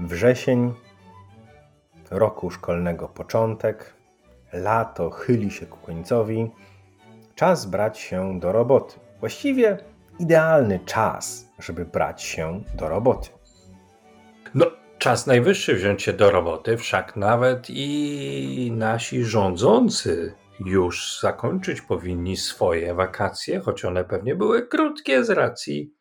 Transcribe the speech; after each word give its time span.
Wrzesień, 0.00 0.74
roku 2.10 2.50
szkolnego 2.50 3.08
początek, 3.08 3.94
lato 4.52 5.10
chyli 5.10 5.50
się 5.50 5.66
ku 5.66 5.78
końcowi, 5.86 6.50
czas 7.34 7.66
brać 7.66 7.98
się 7.98 8.40
do 8.40 8.52
roboty. 8.52 9.00
Właściwie 9.20 9.78
idealny 10.18 10.80
czas, 10.84 11.52
żeby 11.58 11.84
brać 11.84 12.22
się 12.22 12.62
do 12.74 12.88
roboty. 12.88 13.28
No, 14.54 14.66
czas 14.98 15.26
najwyższy 15.26 15.74
wziąć 15.74 16.02
się 16.02 16.12
do 16.12 16.30
roboty, 16.30 16.76
wszak 16.76 17.16
nawet 17.16 17.66
i 17.68 18.72
nasi 18.76 19.24
rządzący 19.24 20.34
już 20.60 21.20
zakończyć 21.20 21.80
powinni 21.80 22.36
swoje 22.36 22.94
wakacje, 22.94 23.60
choć 23.60 23.84
one 23.84 24.04
pewnie 24.04 24.34
były 24.34 24.66
krótkie 24.66 25.24
z 25.24 25.30
racji 25.30 25.95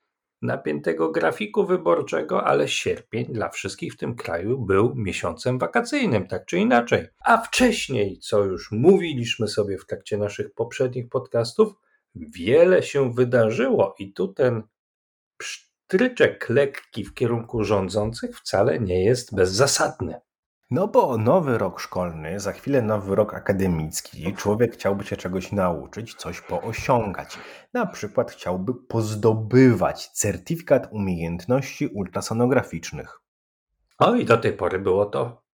napiętego 0.45 1.12
grafiku 1.12 1.66
wyborczego, 1.66 2.44
ale 2.44 2.67
sierpień 2.67 3.26
dla 3.26 3.49
wszystkich 3.49 3.93
w 3.93 3.98
tym 3.98 4.15
kraju 4.15 4.57
był 4.57 4.96
miesiącem 4.96 5.60
wakacyjnym, 5.60 6.27
tak 6.27 6.46
czy 6.46 6.57
inaczej. 6.57 7.07
A 7.20 7.37
wcześniej, 7.37 8.20
co 8.20 8.43
już 8.43 8.71
mówiliśmy 8.71 9.48
sobie 9.48 9.77
w 9.77 9.85
trakcie 9.85 10.18
naszych 10.18 10.54
poprzednich 10.54 11.10
podcastów, 11.10 11.74
wiele 12.15 12.84
się 12.84 13.13
wydarzyło 13.13 13.96
i 13.99 14.13
tu 14.13 14.27
ten 14.27 14.63
psztryczek 15.37 16.49
lekki 16.49 17.04
w 17.04 17.13
kierunku 17.13 17.63
rządzących 17.63 18.40
wcale 18.40 18.80
nie 18.80 19.04
jest 19.04 19.35
bezzasadny. 19.35 20.20
No 20.71 20.88
bo 20.88 21.18
nowy 21.18 21.58
rok 21.58 21.80
szkolny, 21.80 22.40
za 22.40 22.52
chwilę 22.52 22.82
nowy 22.82 23.16
rok 23.16 23.34
akademicki, 23.34 24.34
człowiek 24.34 24.74
chciałby 24.74 25.04
się 25.04 25.18
czegoś 25.18 25.52
nauczyć, 25.52 26.16
coś 26.16 26.41
poosiągać. 26.41 27.38
Na 27.74 27.85
przykład 27.85 28.32
chciałby 28.32 28.74
pozdobywać 28.76 30.08
certyfikat 30.08 30.88
umiejętności 30.91 31.88
ultrasonograficznych. 31.88 33.21
O 33.98 34.16
i 34.16 34.26
do 34.26 34.38
tej 34.38 34.54
pory 34.54 34.80
było 34.80 35.05
to 35.05 35.45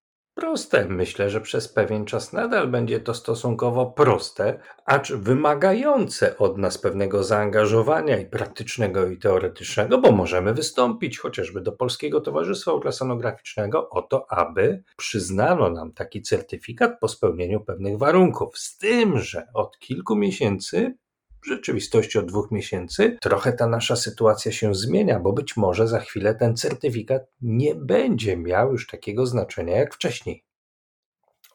proste. 0.42 0.86
Myślę, 0.86 1.30
że 1.30 1.42
przez 1.42 1.68
pewien 1.68 2.06
czas 2.06 2.34
nadal 2.34 2.68
będzie 2.68 3.00
to 3.00 3.14
stosunkowo 3.14 3.86
proste, 3.86 4.60
acz 4.86 5.12
wymagające 5.12 6.38
od 6.38 6.58
nas 6.58 6.78
pewnego 6.78 7.24
zaangażowania 7.24 8.20
i 8.20 8.26
praktycznego 8.26 9.08
i 9.08 9.18
teoretycznego, 9.18 9.98
bo 9.98 10.12
możemy 10.12 10.54
wystąpić 10.54 11.20
chociażby 11.20 11.62
do 11.62 11.72
Polskiego 11.72 12.22
Towarzystwa 12.22 12.74
Ultrasonograficznego 12.74 13.90
o 13.90 14.02
to, 14.02 14.32
aby 14.32 14.84
przyznano 14.98 15.70
nam 15.70 15.94
taki 15.94 16.22
certyfikat 16.22 17.00
po 17.00 17.08
spełnieniu 17.08 17.60
pewnych 17.60 17.98
warunków. 17.98 18.58
Z 18.58 18.78
tym, 18.78 19.20
że 19.20 19.48
od 19.54 19.80
kilku 19.80 20.16
miesięcy 20.16 20.96
w 21.44 21.48
rzeczywistości 21.48 22.20
od 22.20 22.26
dwóch 22.26 22.52
miesięcy, 22.52 23.18
trochę 23.22 23.54
ta 23.54 23.68
nasza 23.68 23.96
sytuacja 23.96 24.52
się 24.52 24.76
zmienia, 24.76 25.20
bo 25.20 25.34
być 25.34 25.58
może 25.58 25.88
za 25.88 26.00
chwilę 26.00 26.36
ten 26.36 26.58
certyfikat 26.58 27.24
nie 27.42 27.76
będzie 27.76 28.38
miał 28.38 28.72
już 28.72 28.88
takiego 28.88 29.26
znaczenia 29.26 29.78
jak 29.78 29.96
wcześniej. 29.96 30.44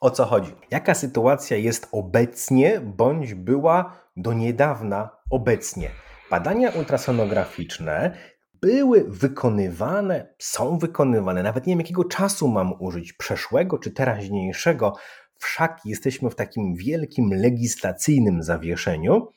O 0.00 0.10
co 0.10 0.25
chodzi? 0.25 0.53
Jaka 0.71 0.94
sytuacja 0.94 1.56
jest 1.56 1.88
obecnie, 1.93 2.81
bądź 2.81 3.34
była 3.34 4.00
do 4.16 4.33
niedawna 4.33 5.10
obecnie? 5.31 5.91
Badania 6.31 6.71
ultrasonograficzne 6.71 8.16
były 8.60 9.05
wykonywane, 9.09 10.34
są 10.39 10.78
wykonywane, 10.78 11.43
nawet 11.43 11.66
nie 11.66 11.72
wiem 11.72 11.81
jakiego 11.81 12.05
czasu 12.05 12.49
mam 12.49 12.72
użyć, 12.81 13.12
przeszłego 13.12 13.78
czy 13.78 13.91
teraźniejszego, 13.91 14.94
wszak 15.39 15.81
jesteśmy 15.84 16.31
w 16.31 16.34
takim 16.34 16.75
wielkim 16.75 17.31
legislacyjnym 17.34 18.43
zawieszeniu, 18.43 19.28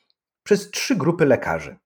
przez 0.42 0.70
trzy 0.70 0.96
grupy 0.96 1.26
lekarzy. 1.26 1.76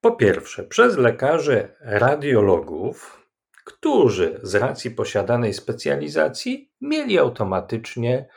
Po 0.00 0.12
pierwsze, 0.12 0.64
przez 0.64 0.96
lekarzy 0.96 1.74
radiologów, 1.80 3.26
którzy 3.64 4.40
z 4.42 4.54
racji 4.54 4.90
posiadanej 4.90 5.54
specjalizacji 5.54 6.72
mieli 6.80 7.18
automatycznie 7.18 8.28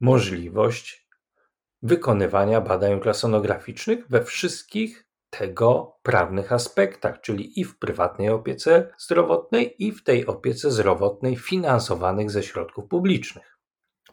możliwość 0.00 1.08
wykonywania 1.82 2.60
badań 2.60 2.94
ultrasonograficznych 2.94 4.08
we 4.08 4.24
wszystkich 4.24 5.06
tego 5.30 5.98
prawnych 6.02 6.52
aspektach, 6.52 7.20
czyli 7.20 7.60
i 7.60 7.64
w 7.64 7.78
prywatnej 7.78 8.28
opiece 8.28 8.94
zdrowotnej, 8.98 9.84
i 9.84 9.92
w 9.92 10.04
tej 10.04 10.26
opiece 10.26 10.70
zdrowotnej 10.70 11.36
finansowanych 11.36 12.30
ze 12.30 12.42
środków 12.42 12.88
publicznych. 12.88 13.58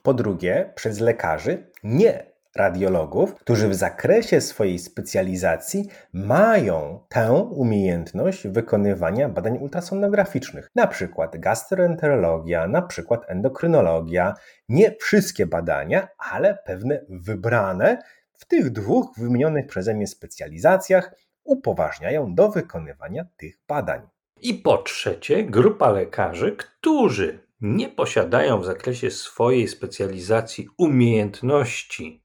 Po 0.04 0.14
drugie, 0.14 0.74
przez 0.76 1.00
lekarzy 1.00 1.72
nie 1.84 2.29
radiologów, 2.56 3.36
którzy 3.36 3.70
w 3.70 3.76
zakresie 3.76 4.42
swojej 4.42 4.80
specjalizacji 4.80 5.88
mają 6.14 7.06
tę 7.10 7.32
umiejętność 7.34 8.48
wykonywania 8.48 9.30
badań 9.30 9.58
ultrasonograficznych, 9.58 10.70
na 10.76 10.88
przykład 10.88 11.38
gastroenterologia, 11.38 12.68
na 12.68 12.82
przykład 12.82 13.22
endokrynologia. 13.28 14.34
Nie 14.70 14.96
wszystkie 15.00 15.46
badania, 15.46 16.08
ale 16.18 16.58
pewne 16.66 17.06
wybrane 17.10 17.98
w 18.34 18.46
tych 18.46 18.70
dwóch 18.70 19.12
wymienionych 19.18 19.68
przeze 19.68 19.94
mnie 19.94 20.08
specjalizacjach 20.08 21.16
upoważniają 21.44 22.36
do 22.36 22.50
wykonywania 22.50 23.26
tych 23.38 23.60
badań. 23.68 24.02
I 24.42 24.54
po 24.54 24.78
trzecie, 24.78 25.44
grupa 25.44 25.92
lekarzy, 25.92 26.56
którzy 26.58 27.40
nie 27.62 27.90
posiadają 27.90 28.62
w 28.62 28.66
zakresie 28.66 29.12
swojej 29.12 29.68
specjalizacji 29.68 30.68
umiejętności 30.78 32.24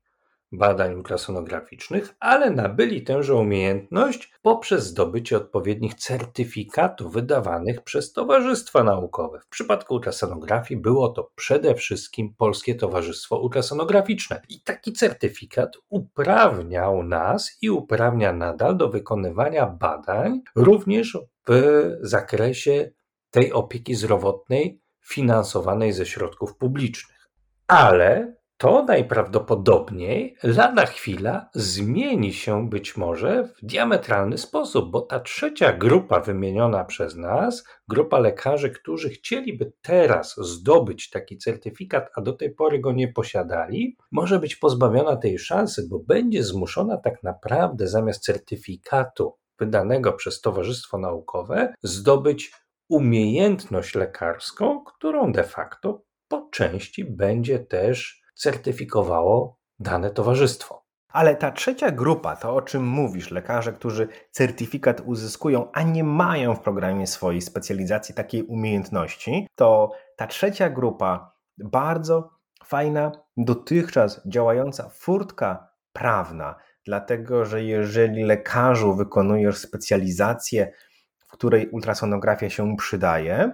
badań 0.59 0.95
ultrasonograficznych, 0.95 2.15
ale 2.21 2.51
nabyli 2.51 3.03
tęże 3.03 3.35
umiejętność 3.35 4.33
poprzez 4.43 4.87
zdobycie 4.87 5.37
odpowiednich 5.37 5.95
certyfikatów 5.95 7.13
wydawanych 7.13 7.83
przez 7.83 8.13
towarzystwa 8.13 8.85
naukowe. 8.85 9.41
W 9.41 9.49
przypadku 9.49 9.95
ultrasonografii 9.95 10.81
było 10.81 11.09
to 11.09 11.31
przede 11.35 11.75
wszystkim 11.75 12.35
Polskie 12.39 12.75
Towarzystwo 12.75 13.39
Ultrasonograficzne. 13.39 14.41
I 14.49 14.61
taki 14.61 14.93
certyfikat 14.93 15.77
uprawniał 15.89 17.03
nas 17.03 17.59
i 17.63 17.71
uprawnia 17.71 18.33
nadal 18.33 18.77
do 18.77 18.89
wykonywania 18.89 19.67
badań 19.67 20.41
również 20.57 21.19
w 21.49 21.53
zakresie 22.01 22.91
tej 23.31 23.53
opieki 23.53 23.95
zdrowotnej 23.95 24.81
finansowanej 25.01 25.93
ze 25.93 26.07
środków 26.07 26.57
publicznych. 26.57 27.31
Ale 27.67 28.37
to 28.57 28.85
najprawdopodobniej 28.85 30.37
lada 30.43 30.87
chwila 30.87 31.49
zmieni 31.55 32.33
się 32.33 32.69
być 32.69 32.97
może 32.97 33.45
w 33.45 33.67
diametralny 33.67 34.39
sposób, 34.39 34.91
bo 34.91 35.01
ta 35.01 35.21
trzecia 35.21 35.73
grupa 35.73 36.21
wymieniona 36.21 36.85
przez 36.85 37.17
nas, 37.17 37.65
grupa 37.89 38.19
lekarzy, 38.19 38.71
którzy 38.71 39.11
chcieliby 39.11 39.73
teraz 39.83 40.37
zdobyć 40.37 41.11
taki 41.11 41.39
certyfikat, 41.39 42.11
a 42.15 42.21
do 42.21 42.33
tej 42.33 42.55
pory 42.55 42.79
go 42.79 42.93
nie 42.93 43.09
posiadali, 43.09 43.97
może 44.13 44.39
być 44.39 44.57
pozbawiona 44.57 45.17
tej 45.17 45.39
szansy, 45.39 45.89
bo 45.91 45.99
będzie 45.99 46.45
zmuszona 46.45 46.97
tak 46.97 47.23
naprawdę 47.23 47.89
zamiast 47.89 48.25
certyfikatu 48.25 49.35
wydanego 49.59 50.13
przez 50.13 50.41
Towarzystwo 50.41 50.99
Naukowe 50.99 51.75
zdobyć 51.83 52.53
umiejętność 52.89 53.95
lekarską, 53.95 54.85
którą 54.85 55.33
de 55.33 55.45
facto 55.45 56.03
po 56.29 56.49
części 56.53 57.05
będzie 57.05 57.59
też 57.59 58.24
certyfikowało 58.35 59.59
dane 59.79 60.11
towarzystwo. 60.11 60.85
Ale 61.09 61.37
ta 61.37 61.53
trzecia 61.53 61.91
grupa, 61.91 62.37
to 62.37 62.55
o 62.55 62.63
czym 62.63 62.87
mówisz, 62.87 63.31
lekarze, 63.31 63.73
którzy 63.73 64.09
certyfikat 64.31 65.01
uzyskują, 65.01 65.73
a 65.73 65.83
nie 65.83 66.05
mają 66.05 66.55
w 66.55 66.61
programie 66.61 67.07
swojej 67.07 67.41
specjalizacji 67.41 68.15
takiej 68.15 68.43
umiejętności, 68.43 69.47
to 69.55 69.93
ta 70.17 70.27
trzecia 70.27 70.71
grupa, 70.71 71.33
bardzo 71.59 72.31
fajna, 72.65 73.13
dotychczas 73.37 74.21
działająca 74.27 74.89
furtka 74.89 75.69
prawna, 75.93 76.55
dlatego 76.85 77.45
że 77.45 77.65
jeżeli 77.65 78.23
lekarzu 78.23 78.95
wykonujesz 78.95 79.57
specjalizację, 79.57 80.73
w 81.19 81.29
której 81.29 81.69
ultrasonografia 81.69 82.51
się 82.51 82.77
przydaje, 82.77 83.53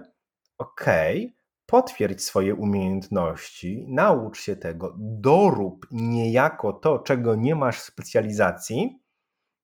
ok, 0.57 0.85
potwierdź 1.71 2.23
swoje 2.23 2.55
umiejętności, 2.55 3.85
naucz 3.89 4.41
się 4.41 4.55
tego, 4.55 4.95
dorób 4.99 5.87
niejako 5.91 6.73
to, 6.73 6.99
czego 6.99 7.35
nie 7.35 7.55
masz 7.55 7.79
w 7.79 7.83
specjalizacji. 7.83 9.03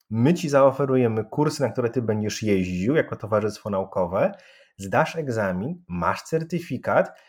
My 0.09 0.33
ci 0.33 0.49
zaoferujemy 0.49 1.25
kursy, 1.25 1.61
na 1.61 1.69
które 1.69 1.89
ty 1.89 2.01
będziesz 2.01 2.43
jeździł 2.43 2.95
jako 2.95 3.15
towarzystwo 3.15 3.69
naukowe. 3.69 4.31
zdasz 4.77 5.15
egzamin, 5.15 5.83
masz 5.87 6.21
certyfikat, 6.21 7.19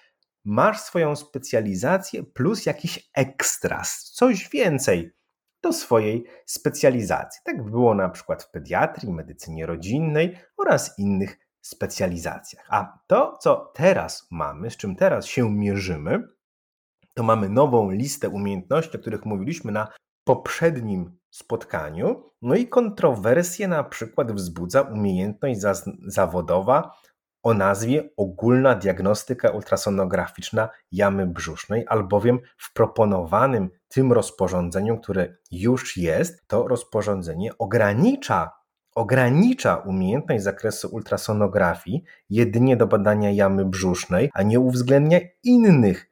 masz 0.45 0.81
swoją 0.81 1.17
specjalizację 1.17 2.23
plus 2.23 2.67
jakiś 2.67 3.11
ekstras, 3.15 4.11
coś 4.15 4.49
więcej 4.49 5.13
do 5.63 5.73
swojej 5.73 6.25
specjalizacji. 6.47 7.41
Tak 7.45 7.63
było 7.63 7.95
na 7.95 8.09
przykład 8.09 8.43
w 8.43 8.51
pediatrii, 8.51 9.13
medycynie 9.13 9.67
rodzinnej 9.67 10.39
oraz 10.57 10.99
innych 10.99 11.48
specjalizacjach. 11.69 12.67
A 12.71 12.99
to, 13.07 13.39
co 13.41 13.73
teraz 13.75 14.27
mamy, 14.31 14.71
z 14.71 14.77
czym 14.77 14.97
teraz 14.97 15.27
się 15.27 15.51
mierzymy, 15.51 16.29
to 17.15 17.23
mamy 17.23 17.49
nową 17.49 17.91
listę 17.91 18.29
umiejętności, 18.29 18.97
o 18.97 19.01
których 19.01 19.25
mówiliśmy 19.25 19.73
na 19.73 19.89
poprzednim 20.25 21.19
spotkaniu. 21.31 22.23
No 22.43 22.55
i 22.55 22.69
kontrowersje 22.69 23.69
na 23.69 23.85
przykład 23.85 24.33
wzbudza 24.33 24.83
umiejętność 24.83 25.61
zawodowa 26.07 26.93
o 27.43 27.55
nazwie 27.55 28.11
Ogólna 28.17 28.75
Diagnostyka 28.75 29.51
Ultrasonograficzna 29.51 30.69
Jamy 30.93 31.27
Brzusznej, 31.27 31.85
albowiem 31.89 32.39
w 32.57 32.73
proponowanym 32.73 33.71
tym 33.89 34.13
rozporządzeniu, 34.13 34.99
które 35.01 35.37
już 35.51 35.97
jest, 35.97 36.49
to 36.49 36.69
rozporządzenie 36.69 37.59
ogranicza 37.59 38.58
ogranicza 38.99 39.77
umiejętność 39.77 40.43
zakresu 40.43 40.89
ultrasonografii 40.93 42.05
jedynie 42.31 42.77
do 42.77 42.87
badania 42.87 43.31
jamy 43.31 43.65
brzusznej, 43.65 44.31
a 44.35 44.43
nie 44.43 44.61
uwzględnia 44.61 45.21
innych 45.43 46.11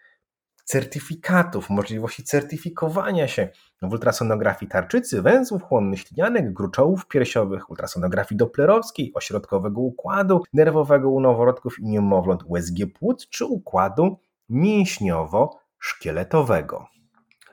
certyfikatów, 0.64 1.70
możliwości 1.70 2.24
certyfikowania 2.24 3.28
się 3.28 3.48
w 3.82 3.92
ultrasonografii 3.92 4.70
tarczycy, 4.70 5.22
węzłów 5.22 5.62
chłonnych, 5.62 6.00
ślinianek, 6.00 6.52
gruczołów 6.52 7.08
piersiowych, 7.08 7.70
ultrasonografii 7.70 8.38
doplerowskiej, 8.38 9.12
ośrodkowego 9.14 9.80
układu 9.80 10.42
nerwowego 10.52 11.10
u 11.10 11.20
noworodków 11.20 11.78
i 11.78 11.84
niemowląt 11.84 12.42
USG 12.46 12.76
płuc 12.98 13.28
czy 13.28 13.44
układu 13.44 14.18
mięśniowo-szkieletowego. 14.50 16.95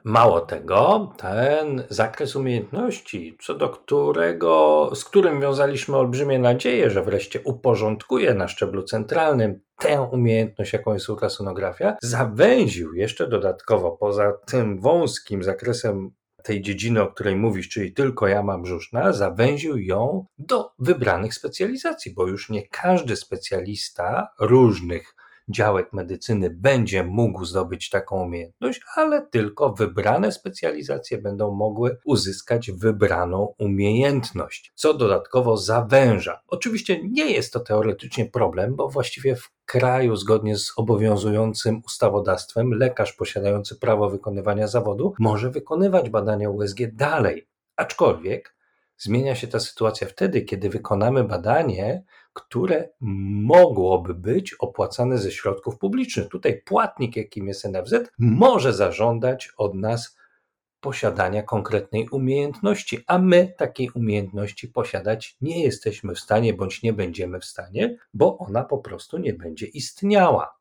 Mało 0.03 0.41
tego, 0.41 1.13
ten 1.17 1.83
zakres 1.89 2.35
umiejętności, 2.35 3.37
co 3.41 3.53
do 3.53 3.69
którego, 3.69 4.89
z 4.95 5.05
którym 5.05 5.41
wiązaliśmy 5.41 5.97
olbrzymie 5.97 6.39
nadzieje, 6.39 6.89
że 6.89 7.03
wreszcie 7.03 7.41
uporządkuje 7.43 8.33
na 8.33 8.47
szczeblu 8.47 8.83
centralnym 8.83 9.59
tę 9.77 10.01
umiejętność, 10.01 10.73
jaką 10.73 10.93
jest 10.93 11.09
ultrasonografia, 11.09 11.97
zawęził 12.01 12.93
jeszcze 12.93 13.27
dodatkowo 13.27 13.91
poza 13.91 14.33
tym 14.45 14.81
wąskim 14.81 15.43
zakresem 15.43 16.11
tej 16.43 16.61
dziedziny, 16.61 17.01
o 17.01 17.07
której 17.07 17.35
mówisz, 17.35 17.69
czyli 17.69 17.93
tylko 17.93 18.27
jama 18.27 18.57
brzuszna, 18.57 19.13
zawęził 19.13 19.77
ją 19.77 20.25
do 20.37 20.71
wybranych 20.79 21.33
specjalizacji, 21.33 22.13
bo 22.13 22.27
już 22.27 22.49
nie 22.49 22.67
każdy 22.67 23.15
specjalista 23.15 24.27
różnych 24.39 25.15
działek 25.49 25.93
medycyny 25.93 26.49
będzie 26.49 27.03
mógł 27.03 27.45
zdobyć 27.45 27.89
taką 27.89 28.23
umiejętność, 28.23 28.81
ale 28.95 29.27
tylko 29.27 29.73
wybrane 29.73 30.31
specjalizacje 30.31 31.17
będą 31.17 31.51
mogły 31.51 31.97
uzyskać 32.05 32.71
wybraną 32.71 33.53
umiejętność, 33.57 34.71
co 34.75 34.93
dodatkowo 34.93 35.57
zawęża. 35.57 36.39
Oczywiście 36.47 36.99
nie 37.03 37.31
jest 37.31 37.53
to 37.53 37.59
teoretycznie 37.59 38.25
problem, 38.25 38.75
bo 38.75 38.89
właściwie 38.89 39.35
w 39.35 39.51
kraju, 39.65 40.15
zgodnie 40.15 40.57
z 40.57 40.73
obowiązującym 40.77 41.81
ustawodawstwem, 41.85 42.73
lekarz 42.73 43.13
posiadający 43.13 43.75
prawo 43.75 44.09
wykonywania 44.09 44.67
zawodu 44.67 45.13
może 45.19 45.49
wykonywać 45.49 46.09
badania 46.09 46.49
USG 46.49 46.77
dalej. 46.93 47.47
Aczkolwiek 47.75 48.55
zmienia 48.97 49.35
się 49.35 49.47
ta 49.47 49.59
sytuacja 49.59 50.07
wtedy, 50.07 50.41
kiedy 50.41 50.69
wykonamy 50.69 51.23
badanie, 51.23 52.03
które 52.33 52.89
mogłoby 53.41 54.13
być 54.13 54.53
opłacane 54.53 55.17
ze 55.17 55.31
środków 55.31 55.77
publicznych. 55.77 56.29
Tutaj 56.29 56.61
płatnik, 56.61 57.15
jakim 57.15 57.47
jest 57.47 57.65
NFZ, 57.65 57.93
może 58.19 58.73
zażądać 58.73 59.49
od 59.57 59.73
nas 59.75 60.17
posiadania 60.79 61.43
konkretnej 61.43 62.09
umiejętności, 62.09 63.03
a 63.07 63.19
my 63.19 63.53
takiej 63.57 63.89
umiejętności 63.89 64.67
posiadać 64.67 65.37
nie 65.41 65.63
jesteśmy 65.63 66.15
w 66.15 66.19
stanie 66.19 66.53
bądź 66.53 66.83
nie 66.83 66.93
będziemy 66.93 67.39
w 67.39 67.45
stanie, 67.45 67.97
bo 68.13 68.37
ona 68.37 68.63
po 68.63 68.77
prostu 68.77 69.17
nie 69.17 69.33
będzie 69.33 69.65
istniała. 69.65 70.57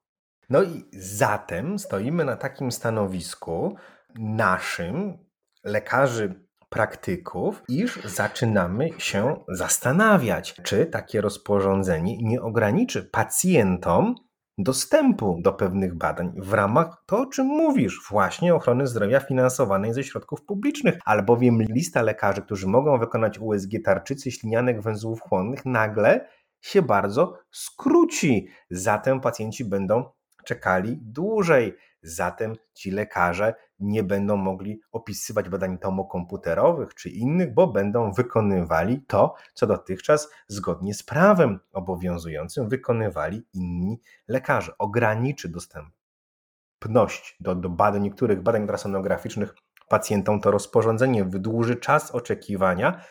No 0.50 0.62
i 0.62 0.84
zatem 0.92 1.78
stoimy 1.78 2.24
na 2.24 2.36
takim 2.36 2.72
stanowisku 2.72 3.76
naszym, 4.14 5.18
lekarzy 5.64 6.41
praktyków, 6.72 7.62
iż 7.68 8.00
zaczynamy 8.04 8.88
się 8.98 9.36
zastanawiać, 9.48 10.54
czy 10.62 10.86
takie 10.86 11.20
rozporządzenie 11.20 12.18
nie 12.18 12.42
ograniczy 12.42 13.02
pacjentom 13.02 14.14
dostępu 14.58 15.38
do 15.42 15.52
pewnych 15.52 15.94
badań 15.94 16.32
w 16.36 16.52
ramach 16.52 17.02
to, 17.06 17.18
o 17.18 17.26
czym 17.26 17.46
mówisz, 17.46 18.00
właśnie 18.10 18.54
ochrony 18.54 18.86
zdrowia 18.86 19.20
finansowanej 19.20 19.94
ze 19.94 20.04
środków 20.04 20.44
publicznych, 20.44 20.98
albowiem 21.04 21.62
lista 21.62 22.02
lekarzy, 22.02 22.42
którzy 22.42 22.66
mogą 22.66 22.98
wykonać 22.98 23.38
USG 23.38 23.70
tarczycy, 23.84 24.30
ślinianek, 24.30 24.82
węzłów 24.82 25.20
chłonnych, 25.20 25.64
nagle 25.64 26.28
się 26.60 26.82
bardzo 26.82 27.38
skróci. 27.50 28.48
Zatem 28.70 29.20
pacjenci 29.20 29.64
będą 29.64 30.04
czekali 30.44 30.98
dłużej. 31.02 31.76
Zatem 32.02 32.54
ci 32.74 32.90
lekarze 32.90 33.54
nie 33.82 34.02
będą 34.02 34.36
mogli 34.36 34.80
opisywać 34.92 35.48
badań 35.48 35.78
tomokomputerowych 35.78 36.94
czy 36.94 37.10
innych, 37.10 37.54
bo 37.54 37.66
będą 37.66 38.12
wykonywali 38.12 39.02
to, 39.06 39.34
co 39.54 39.66
dotychczas 39.66 40.30
zgodnie 40.48 40.94
z 40.94 41.02
prawem 41.02 41.60
obowiązującym 41.72 42.68
wykonywali 42.68 43.42
inni 43.54 44.00
lekarze. 44.28 44.72
Ograniczy 44.78 45.48
dostępność 45.48 47.36
do, 47.40 47.54
do 47.54 47.68
badań, 47.68 48.02
niektórych 48.02 48.42
badań 48.42 48.62
ultrasonograficznych 48.62 49.54
pacjentom 49.88 50.40
to 50.40 50.50
rozporządzenie, 50.50 51.24
wydłuży 51.24 51.76
czas 51.76 52.10
oczekiwania. 52.10 53.04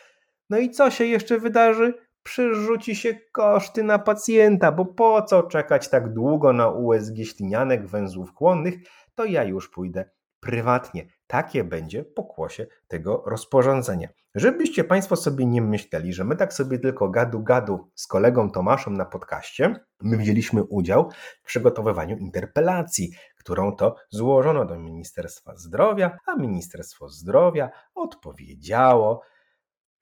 No 0.50 0.58
i 0.58 0.70
co 0.70 0.90
się 0.90 1.04
jeszcze 1.04 1.38
wydarzy? 1.38 1.94
przerzuci 2.22 2.96
się 2.96 3.14
koszty 3.32 3.82
na 3.82 3.98
pacjenta, 3.98 4.72
bo 4.72 4.84
po 4.84 5.22
co 5.22 5.42
czekać 5.42 5.88
tak 5.88 6.12
długo 6.12 6.52
na 6.52 6.68
USG 6.68 7.16
ślinianek 7.24 7.86
węzłów 7.86 8.34
chłonnych, 8.34 8.74
to 9.14 9.24
ja 9.24 9.44
już 9.44 9.70
pójdę 9.70 10.10
prywatnie. 10.42 11.06
Takie 11.26 11.64
będzie 11.64 12.04
pokłosie 12.04 12.66
tego 12.88 13.22
rozporządzenia. 13.26 14.08
Żebyście 14.34 14.84
Państwo 14.84 15.16
sobie 15.16 15.46
nie 15.46 15.62
myśleli, 15.62 16.12
że 16.12 16.24
my 16.24 16.36
tak 16.36 16.52
sobie 16.52 16.78
tylko 16.78 17.08
gadu-gadu 17.08 17.78
z 17.94 18.06
kolegą 18.06 18.50
Tomaszem 18.50 18.96
na 18.96 19.04
podcaście, 19.04 19.74
my 20.00 20.16
wzięliśmy 20.16 20.64
udział 20.64 21.10
w 21.42 21.46
przygotowywaniu 21.46 22.16
interpelacji, 22.16 23.12
którą 23.38 23.76
to 23.76 23.96
złożono 24.10 24.64
do 24.64 24.78
Ministerstwa 24.78 25.56
Zdrowia, 25.56 26.18
a 26.26 26.36
Ministerstwo 26.36 27.08
Zdrowia 27.08 27.70
odpowiedziało, 27.94 29.22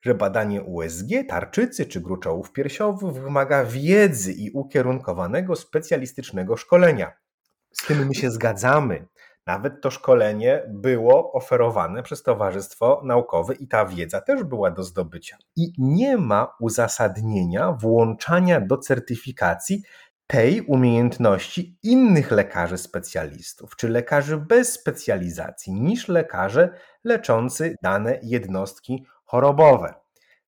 że 0.02 0.14
badanie 0.14 0.62
USG, 0.62 1.08
tarczycy 1.28 1.86
czy 1.86 2.00
gruczołów 2.00 2.52
piersiowych 2.52 3.14
wymaga 3.14 3.64
wiedzy 3.64 4.32
i 4.32 4.50
ukierunkowanego 4.50 5.56
specjalistycznego 5.56 6.56
szkolenia. 6.56 7.12
Z 7.72 7.86
tym 7.86 8.06
my 8.06 8.14
się 8.14 8.30
zgadzamy. 8.30 9.06
Nawet 9.50 9.80
to 9.80 9.90
szkolenie 9.90 10.62
było 10.68 11.32
oferowane 11.32 12.02
przez 12.02 12.22
Towarzystwo 12.22 13.02
Naukowe 13.04 13.54
i 13.54 13.68
ta 13.68 13.86
wiedza 13.86 14.20
też 14.20 14.44
była 14.44 14.70
do 14.70 14.82
zdobycia. 14.82 15.36
I 15.56 15.72
nie 15.78 16.16
ma 16.16 16.54
uzasadnienia 16.60 17.72
włączania 17.72 18.60
do 18.60 18.78
certyfikacji 18.78 19.82
tej 20.26 20.60
umiejętności 20.60 21.78
innych 21.82 22.30
lekarzy 22.30 22.78
specjalistów, 22.78 23.76
czy 23.76 23.88
lekarzy 23.88 24.36
bez 24.36 24.72
specjalizacji, 24.72 25.72
niż 25.72 26.08
lekarze 26.08 26.68
leczący 27.04 27.74
dane 27.82 28.18
jednostki 28.22 29.06
chorobowe. 29.24 29.94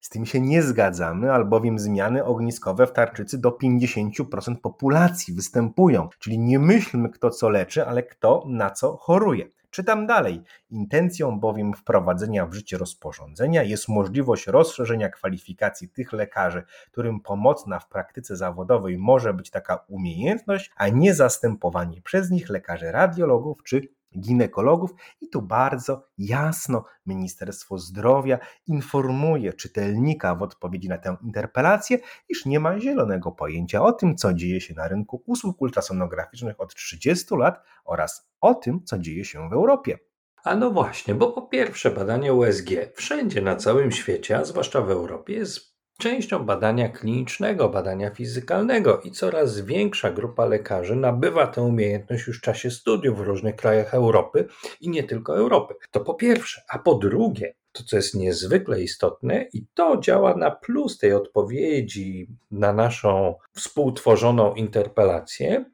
Z 0.02 0.08
tym 0.08 0.26
się 0.26 0.40
nie 0.40 0.62
zgadzamy, 0.62 1.32
albowiem 1.32 1.78
zmiany 1.78 2.24
ogniskowe 2.24 2.86
w 2.86 2.92
tarczycy 2.92 3.38
do 3.38 3.50
50% 3.50 4.56
populacji 4.56 5.34
występują. 5.34 6.08
Czyli 6.18 6.38
nie 6.38 6.58
myślmy, 6.58 7.08
kto 7.10 7.30
co 7.30 7.48
leczy, 7.48 7.86
ale 7.86 8.02
kto 8.02 8.44
na 8.46 8.70
co 8.70 8.96
choruje. 8.96 9.48
Czytam 9.70 10.06
dalej. 10.06 10.42
Intencją 10.70 11.40
bowiem 11.40 11.74
wprowadzenia 11.74 12.46
w 12.46 12.54
życie 12.54 12.78
rozporządzenia 12.78 13.62
jest 13.62 13.88
możliwość 13.88 14.46
rozszerzenia 14.46 15.08
kwalifikacji 15.08 15.88
tych 15.88 16.12
lekarzy, 16.12 16.62
którym 16.92 17.20
pomocna 17.20 17.78
w 17.78 17.88
praktyce 17.88 18.36
zawodowej 18.36 18.98
może 18.98 19.34
być 19.34 19.50
taka 19.50 19.84
umiejętność, 19.88 20.70
a 20.76 20.88
nie 20.88 21.14
zastępowanie 21.14 22.02
przez 22.02 22.30
nich 22.30 22.48
lekarzy 22.48 22.92
radiologów 22.92 23.62
czy 23.64 23.88
ginekologów 24.18 24.90
i 25.20 25.28
tu 25.28 25.42
bardzo 25.42 26.08
jasno 26.18 26.84
Ministerstwo 27.06 27.78
Zdrowia 27.78 28.38
informuje 28.66 29.52
czytelnika 29.52 30.34
w 30.34 30.42
odpowiedzi 30.42 30.88
na 30.88 30.98
tę 30.98 31.16
interpelację, 31.22 31.98
iż 32.28 32.46
nie 32.46 32.60
ma 32.60 32.80
zielonego 32.80 33.32
pojęcia 33.32 33.82
o 33.82 33.92
tym, 33.92 34.16
co 34.16 34.34
dzieje 34.34 34.60
się 34.60 34.74
na 34.74 34.88
rynku 34.88 35.22
usług 35.26 35.62
ultrasonograficznych 35.62 36.60
od 36.60 36.74
30 36.74 37.36
lat 37.36 37.62
oraz 37.84 38.30
o 38.40 38.54
tym, 38.54 38.84
co 38.84 38.98
dzieje 38.98 39.24
się 39.24 39.48
w 39.48 39.52
Europie. 39.52 39.98
A 40.44 40.56
no 40.56 40.70
właśnie, 40.70 41.14
bo 41.14 41.32
po 41.32 41.42
pierwsze 41.42 41.90
badanie 41.90 42.34
USG 42.34 42.68
wszędzie 42.94 43.42
na 43.42 43.56
całym 43.56 43.92
świecie, 43.92 44.38
a 44.38 44.44
zwłaszcza 44.44 44.80
w 44.80 44.90
Europie, 44.90 45.34
jest 45.34 45.71
częścią 46.02 46.44
badania 46.44 46.88
klinicznego, 46.88 47.68
badania 47.68 48.10
fizykalnego 48.10 49.00
i 49.00 49.10
coraz 49.10 49.60
większa 49.60 50.10
grupa 50.10 50.44
lekarzy 50.44 50.96
nabywa 50.96 51.46
tę 51.46 51.62
umiejętność 51.62 52.26
już 52.26 52.38
w 52.38 52.42
czasie 52.42 52.70
studiów 52.70 53.18
w 53.18 53.20
różnych 53.20 53.56
krajach 53.56 53.94
Europy 53.94 54.46
i 54.80 54.90
nie 54.90 55.02
tylko 55.02 55.36
Europy. 55.36 55.74
To 55.90 56.00
po 56.00 56.14
pierwsze, 56.14 56.62
a 56.68 56.78
po 56.78 56.94
drugie, 56.94 57.54
to 57.72 57.82
co 57.84 57.96
jest 57.96 58.14
niezwykle 58.14 58.82
istotne 58.82 59.46
i 59.52 59.66
to 59.74 60.00
działa 60.00 60.36
na 60.36 60.50
plus 60.50 60.98
tej 60.98 61.12
odpowiedzi 61.12 62.28
na 62.50 62.72
naszą 62.72 63.34
współtworzoną 63.52 64.54
interpelację, 64.54 65.64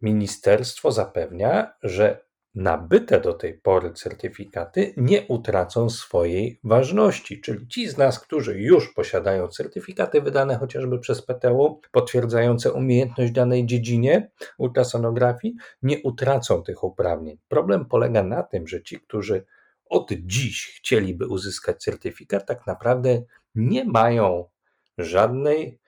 ministerstwo 0.00 0.92
zapewnia, 0.92 1.72
że 1.82 2.24
nabyte 2.54 3.20
do 3.20 3.32
tej 3.32 3.54
pory 3.54 3.92
certyfikaty 3.92 4.94
nie 4.96 5.22
utracą 5.22 5.90
swojej 5.90 6.60
ważności. 6.64 7.40
Czyli 7.40 7.68
ci 7.68 7.88
z 7.88 7.98
nas, 7.98 8.20
którzy 8.20 8.60
już 8.60 8.94
posiadają 8.94 9.48
certyfikaty 9.48 10.20
wydane 10.20 10.56
chociażby 10.56 10.98
przez 10.98 11.22
PTU, 11.22 11.80
potwierdzające 11.92 12.72
umiejętność 12.72 13.32
danej 13.32 13.66
dziedzinie 13.66 14.30
ultrasonografii, 14.58 15.54
nie 15.82 16.02
utracą 16.02 16.62
tych 16.62 16.84
uprawnień. 16.84 17.38
Problem 17.48 17.84
polega 17.84 18.22
na 18.22 18.42
tym, 18.42 18.66
że 18.66 18.82
ci, 18.82 19.00
którzy 19.00 19.44
od 19.84 20.12
dziś 20.12 20.74
chcieliby 20.76 21.26
uzyskać 21.26 21.82
certyfikat, 21.82 22.46
tak 22.46 22.66
naprawdę 22.66 23.22
nie 23.54 23.84
mają 23.84 24.44
żadnej 24.98 25.81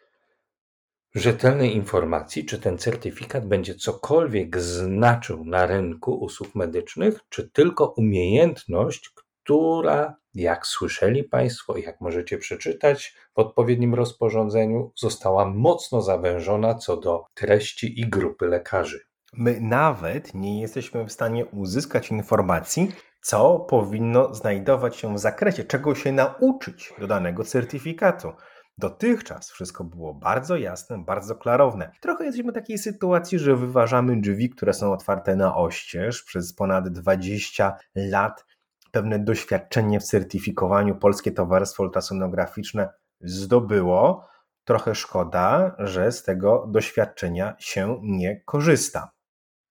rzetelnej 1.15 1.77
informacji, 1.77 2.45
czy 2.45 2.59
ten 2.59 2.79
certyfikat 2.79 3.47
będzie 3.47 3.75
cokolwiek 3.75 4.61
znaczył 4.61 5.45
na 5.45 5.67
rynku 5.67 6.13
usług 6.13 6.55
medycznych, 6.55 7.21
czy 7.29 7.51
tylko 7.51 7.95
umiejętność, 7.97 9.11
która, 9.15 10.17
jak 10.35 10.67
słyszeli 10.67 11.25
Państwo, 11.25 11.77
jak 11.77 12.01
możecie 12.01 12.39
przeczytać 12.39 13.17
w 13.35 13.39
odpowiednim 13.39 13.95
rozporządzeniu, 13.95 14.93
została 14.97 15.51
mocno 15.51 16.03
zawężona 16.03 16.75
co 16.75 16.97
do 16.97 17.25
treści 17.35 18.01
i 18.01 18.09
grupy 18.09 18.47
lekarzy. 18.47 19.01
My 19.33 19.61
nawet 19.61 20.35
nie 20.35 20.61
jesteśmy 20.61 21.05
w 21.05 21.13
stanie 21.13 21.47
uzyskać 21.47 22.11
informacji, 22.11 22.93
co 23.21 23.61
powinno 23.61 24.35
znajdować 24.35 24.97
się 24.97 25.15
w 25.15 25.19
zakresie, 25.19 25.65
czego 25.65 25.95
się 25.95 26.13
nauczyć 26.13 26.93
do 26.99 27.07
danego 27.07 27.45
certyfikatu. 27.45 28.33
Dotychczas 28.79 29.51
wszystko 29.51 29.85
było 29.85 30.15
bardzo 30.15 30.57
jasne, 30.57 31.05
bardzo 31.05 31.37
klarowne. 31.37 31.93
Trochę 32.01 32.25
jesteśmy 32.25 32.53
w 32.53 32.55
takiej 32.55 32.79
sytuacji, 32.79 33.39
że 33.39 33.57
wyważamy 33.57 34.21
drzwi, 34.21 34.51
które 34.51 34.75
są 34.75 34.93
otwarte 34.93 35.37
na 35.37 35.57
oścież 35.57 36.23
przez 36.23 36.55
ponad 36.55 36.89
20 36.89 37.77
lat. 37.95 38.45
Pewne 38.93 39.19
doświadczenie 39.19 40.01
w 40.01 40.05
certyfikowaniu 40.05 40.97
Polskie 40.97 41.33
Towarzystwo 41.33 41.83
Ultrasonograficzne 41.83 42.89
zdobyło. 43.21 44.29
Trochę 44.65 44.95
szkoda, 44.95 45.77
że 45.79 46.13
z 46.13 46.23
tego 46.23 46.67
doświadczenia 46.71 47.57
się 47.59 48.01
nie 48.03 48.41
korzysta. 48.41 49.11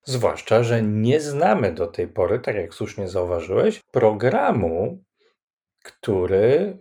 Zwłaszcza, 0.06 0.64
że 0.64 0.82
nie 0.82 1.20
znamy 1.20 1.72
do 1.72 1.88
tej 1.88 2.08
pory, 2.08 2.40
tak 2.40 2.56
jak 2.56 2.74
słusznie 2.74 3.08
zauważyłeś, 3.08 3.82
programu, 3.92 5.04
który 5.84 6.78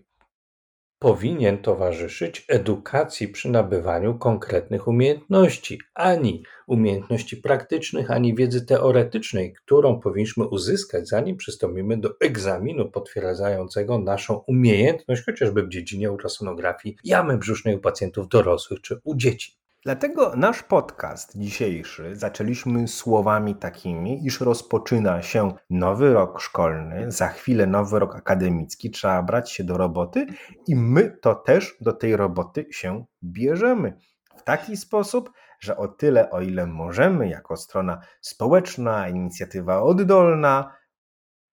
powinien 1.02 1.58
towarzyszyć 1.58 2.44
edukacji 2.48 3.28
przy 3.28 3.50
nabywaniu 3.50 4.18
konkretnych 4.18 4.88
umiejętności, 4.88 5.80
ani 5.94 6.42
umiejętności 6.66 7.36
praktycznych, 7.36 8.10
ani 8.10 8.34
wiedzy 8.34 8.66
teoretycznej, 8.66 9.52
którą 9.52 10.00
powinniśmy 10.00 10.48
uzyskać, 10.48 11.08
zanim 11.08 11.36
przystąpimy 11.36 11.96
do 11.96 12.10
egzaminu 12.20 12.90
potwierdzającego 12.90 13.98
naszą 13.98 14.34
umiejętność, 14.34 15.24
chociażby 15.24 15.62
w 15.62 15.68
dziedzinie 15.68 16.12
ultrasonografii 16.12 16.96
jamy 17.04 17.38
brzusznej 17.38 17.76
u 17.76 17.78
pacjentów 17.78 18.28
dorosłych 18.28 18.80
czy 18.80 19.00
u 19.04 19.14
dzieci. 19.14 19.61
Dlatego 19.84 20.36
nasz 20.36 20.62
podcast 20.62 21.38
dzisiejszy 21.38 22.16
zaczęliśmy 22.16 22.88
słowami 22.88 23.54
takimi, 23.54 24.26
iż 24.26 24.40
rozpoczyna 24.40 25.22
się 25.22 25.52
nowy 25.70 26.12
rok 26.12 26.40
szkolny, 26.40 27.12
za 27.12 27.28
chwilę 27.28 27.66
nowy 27.66 27.98
rok 27.98 28.16
akademicki, 28.16 28.90
trzeba 28.90 29.22
brać 29.22 29.52
się 29.52 29.64
do 29.64 29.78
roboty 29.78 30.26
i 30.66 30.76
my 30.76 31.18
to 31.22 31.34
też 31.34 31.76
do 31.80 31.92
tej 31.92 32.16
roboty 32.16 32.66
się 32.70 33.04
bierzemy. 33.24 33.98
W 34.36 34.42
taki 34.42 34.76
sposób, 34.76 35.32
że 35.60 35.76
o 35.76 35.88
tyle, 35.88 36.30
o 36.30 36.40
ile 36.40 36.66
możemy, 36.66 37.28
jako 37.28 37.56
strona 37.56 38.00
społeczna, 38.20 39.08
inicjatywa 39.08 39.82
oddolna, 39.82 40.76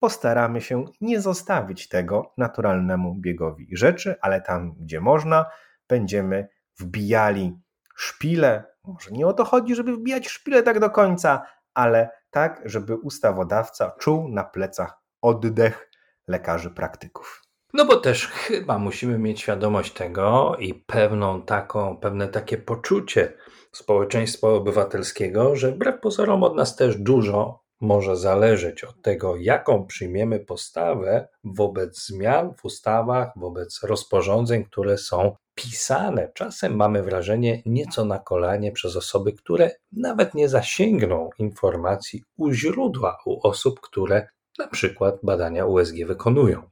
postaramy 0.00 0.60
się 0.60 0.84
nie 1.00 1.20
zostawić 1.20 1.88
tego 1.88 2.32
naturalnemu 2.38 3.14
biegowi 3.14 3.76
rzeczy, 3.76 4.14
ale 4.20 4.40
tam, 4.40 4.74
gdzie 4.80 5.00
można, 5.00 5.46
będziemy 5.88 6.48
wbijali 6.78 7.58
szpile. 7.98 8.64
Może 8.84 9.10
nie 9.10 9.26
o 9.26 9.32
to 9.32 9.44
chodzi, 9.44 9.74
żeby 9.74 9.96
wbijać 9.96 10.28
szpile 10.28 10.62
tak 10.62 10.80
do 10.80 10.90
końca, 10.90 11.46
ale 11.74 12.10
tak, 12.30 12.62
żeby 12.64 12.96
ustawodawca 12.96 13.90
czuł 13.98 14.28
na 14.28 14.44
plecach 14.44 15.00
oddech 15.22 15.90
lekarzy 16.28 16.70
praktyków. 16.70 17.42
No 17.74 17.84
bo 17.84 17.96
też 17.96 18.26
chyba 18.26 18.78
musimy 18.78 19.18
mieć 19.18 19.40
świadomość 19.40 19.92
tego 19.92 20.56
i 20.58 20.74
pewną 20.74 21.42
taką, 21.42 21.96
pewne 21.96 22.28
takie 22.28 22.58
poczucie 22.58 23.32
społeczeństwa 23.72 24.48
obywatelskiego, 24.48 25.56
że 25.56 25.72
wbrew 25.72 26.00
pozorom 26.00 26.42
od 26.42 26.56
nas 26.56 26.76
też 26.76 26.96
dużo 26.96 27.64
może 27.80 28.16
zależeć 28.16 28.84
od 28.84 29.02
tego, 29.02 29.36
jaką 29.36 29.86
przyjmiemy 29.86 30.40
postawę 30.40 31.28
wobec 31.44 32.06
zmian 32.06 32.54
w 32.54 32.64
ustawach, 32.64 33.32
wobec 33.36 33.82
rozporządzeń, 33.82 34.64
które 34.64 34.98
są 34.98 35.36
pisane. 35.54 36.30
Czasem 36.34 36.76
mamy 36.76 37.02
wrażenie 37.02 37.62
nieco 37.66 38.04
na 38.04 38.18
kolanie 38.18 38.72
przez 38.72 38.96
osoby, 38.96 39.32
które 39.32 39.70
nawet 39.92 40.34
nie 40.34 40.48
zasięgną 40.48 41.30
informacji 41.38 42.22
u 42.36 42.52
źródła, 42.52 43.18
u 43.24 43.46
osób, 43.46 43.80
które 43.80 44.28
na 44.58 44.66
przykład 44.66 45.14
badania 45.22 45.66
USG 45.66 45.94
wykonują. 46.06 46.62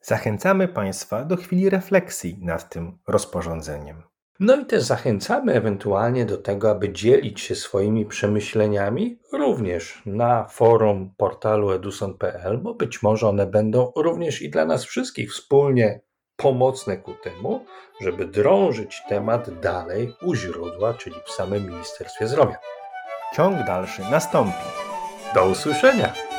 Zachęcamy 0.00 0.68
Państwa 0.68 1.24
do 1.24 1.36
chwili 1.36 1.70
refleksji 1.70 2.38
nad 2.40 2.70
tym 2.70 2.98
rozporządzeniem. 3.08 4.11
No 4.44 4.56
i 4.56 4.66
też 4.66 4.82
zachęcamy 4.82 5.54
ewentualnie 5.54 6.26
do 6.26 6.38
tego, 6.38 6.70
aby 6.70 6.92
dzielić 6.92 7.40
się 7.40 7.54
swoimi 7.54 8.06
przemyśleniami 8.06 9.18
również 9.32 10.02
na 10.06 10.44
forum 10.44 11.14
portalu 11.16 11.70
eduson.pl, 11.70 12.58
bo 12.58 12.74
być 12.74 13.02
może 13.02 13.28
one 13.28 13.46
będą 13.46 13.92
również 13.96 14.42
i 14.42 14.50
dla 14.50 14.64
nas 14.64 14.84
wszystkich 14.84 15.32
wspólnie 15.32 16.00
pomocne 16.36 16.96
ku 16.96 17.14
temu, 17.14 17.64
żeby 18.00 18.24
drążyć 18.24 19.02
temat 19.08 19.60
dalej 19.60 20.14
u 20.22 20.34
źródła, 20.34 20.94
czyli 20.94 21.16
w 21.26 21.30
samym 21.30 21.66
Ministerstwie 21.66 22.28
Zdrowia. 22.28 22.56
Ciąg 23.34 23.66
dalszy 23.66 24.02
nastąpi. 24.10 24.64
Do 25.34 25.46
usłyszenia! 25.46 26.31